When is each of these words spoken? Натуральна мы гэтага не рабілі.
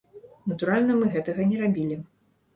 Натуральна 0.51 0.95
мы 1.03 1.11
гэтага 1.17 1.47
не 1.51 1.61
рабілі. 1.63 2.01